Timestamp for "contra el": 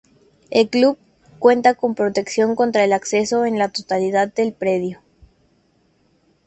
2.55-2.91